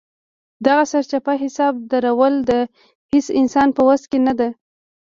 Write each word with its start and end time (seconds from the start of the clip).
دغه 0.65 0.83
سرچپه 0.91 1.33
حساب 1.43 1.73
درول 1.91 2.33
د 2.49 2.51
هېڅ 3.11 3.27
انسان 3.39 3.67
په 3.75 3.81
وس 3.87 4.03
کې 4.11 4.19
نه 4.27 4.33
ده. 4.39 4.49